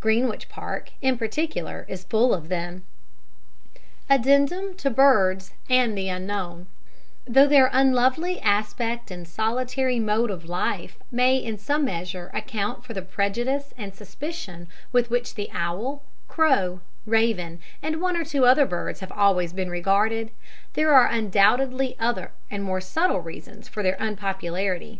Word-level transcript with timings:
Greenwich 0.00 0.48
Park, 0.48 0.90
in 1.00 1.16
particular, 1.16 1.86
is 1.88 2.02
full 2.02 2.34
of 2.34 2.48
them. 2.48 2.82
Addendum 4.10 4.74
to 4.74 4.90
Birds 4.90 5.52
and 5.70 5.96
the 5.96 6.08
Unknown 6.08 6.66
Though 7.28 7.46
their 7.46 7.70
unlovely 7.72 8.40
aspect 8.40 9.12
and 9.12 9.24
solitary 9.28 10.00
mode 10.00 10.32
of 10.32 10.46
life 10.48 10.98
may 11.12 11.36
in 11.36 11.58
some 11.58 11.84
measure 11.84 12.28
account 12.34 12.84
for 12.84 12.92
the 12.92 13.02
prejudice 13.02 13.72
and 13.78 13.94
suspicion 13.94 14.66
with 14.90 15.10
which 15.10 15.36
the 15.36 15.48
owl, 15.52 16.02
crow, 16.26 16.80
raven, 17.06 17.60
and 17.80 18.00
one 18.00 18.16
or 18.16 18.24
two 18.24 18.44
other 18.46 18.66
birds 18.66 18.98
have 18.98 19.12
always 19.12 19.52
been 19.52 19.70
regarded, 19.70 20.32
there 20.72 20.92
are 20.92 21.06
undoubtedly 21.06 21.94
other 22.00 22.32
and 22.50 22.64
more 22.64 22.80
subtle 22.80 23.20
reasons 23.20 23.68
for 23.68 23.84
their 23.84 23.96
unpopularity. 24.00 24.98